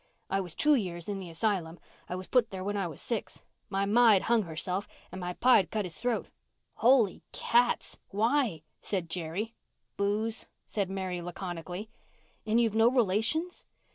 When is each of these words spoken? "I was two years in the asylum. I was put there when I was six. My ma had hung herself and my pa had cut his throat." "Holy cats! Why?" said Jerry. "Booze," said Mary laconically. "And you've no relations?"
"I 0.31 0.41
was 0.41 0.55
two 0.55 0.73
years 0.73 1.07
in 1.07 1.19
the 1.19 1.29
asylum. 1.29 1.77
I 2.09 2.15
was 2.15 2.25
put 2.25 2.49
there 2.49 2.63
when 2.63 2.75
I 2.75 2.87
was 2.87 2.99
six. 2.99 3.43
My 3.69 3.85
ma 3.85 4.13
had 4.13 4.23
hung 4.23 4.41
herself 4.41 4.87
and 5.11 5.21
my 5.21 5.33
pa 5.33 5.57
had 5.57 5.69
cut 5.69 5.85
his 5.85 5.95
throat." 5.99 6.29
"Holy 6.77 7.21
cats! 7.31 7.99
Why?" 8.09 8.63
said 8.81 9.11
Jerry. 9.11 9.53
"Booze," 9.97 10.47
said 10.65 10.89
Mary 10.89 11.21
laconically. 11.21 11.87
"And 12.47 12.59
you've 12.59 12.73
no 12.73 12.89
relations?" 12.89 13.67